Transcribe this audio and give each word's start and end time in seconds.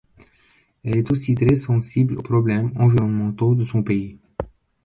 Elle 0.83 0.97
est 0.97 1.11
aussi 1.11 1.35
très 1.35 1.53
sensible 1.53 2.17
aux 2.17 2.23
problèmes 2.23 2.71
environnementaux 2.75 3.53
de 3.53 3.63
son 3.63 3.83
pays. 3.83 4.17